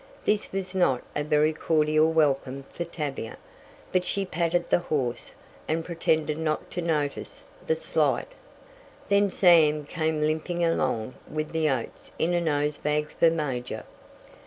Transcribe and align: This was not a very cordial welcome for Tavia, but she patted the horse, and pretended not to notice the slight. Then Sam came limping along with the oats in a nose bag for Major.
This 0.25 0.51
was 0.51 0.73
not 0.73 1.03
a 1.15 1.23
very 1.23 1.53
cordial 1.53 2.11
welcome 2.11 2.63
for 2.63 2.83
Tavia, 2.85 3.37
but 3.91 4.03
she 4.03 4.25
patted 4.25 4.67
the 4.67 4.79
horse, 4.79 5.35
and 5.67 5.85
pretended 5.85 6.39
not 6.39 6.71
to 6.71 6.81
notice 6.81 7.43
the 7.67 7.75
slight. 7.75 8.31
Then 9.09 9.29
Sam 9.29 9.85
came 9.85 10.19
limping 10.19 10.65
along 10.65 11.13
with 11.31 11.51
the 11.51 11.69
oats 11.69 12.13
in 12.17 12.33
a 12.33 12.41
nose 12.41 12.79
bag 12.79 13.09
for 13.11 13.29
Major. 13.29 13.83